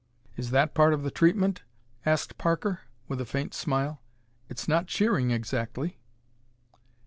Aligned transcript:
"Is 0.35 0.49
that 0.49 0.73
part 0.73 0.95
of 0.95 1.03
the 1.03 1.11
treatment?" 1.11 1.61
asked 2.07 2.39
Parker, 2.39 2.79
with 3.07 3.21
a 3.21 3.23
faint 3.25 3.53
smile. 3.53 4.01
"It's 4.49 4.67
not 4.67 4.87
cheering, 4.87 5.29
exactly." 5.29 5.99